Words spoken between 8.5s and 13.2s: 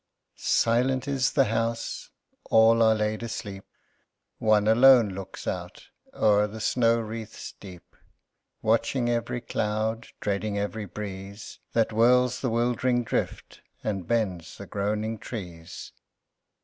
Watching every cloud, dreading every breeze That whirls the wildering